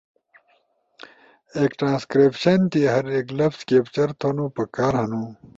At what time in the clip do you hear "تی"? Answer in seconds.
2.71-2.81